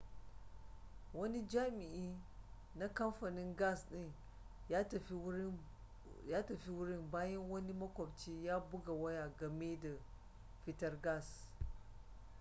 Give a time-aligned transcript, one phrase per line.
[1.13, 2.17] wani jami'i
[2.75, 4.11] na kamfanin gas din
[6.29, 9.89] ya tafi wurin bayan wani makwabci ya buga waya game da
[10.65, 11.47] fitar gas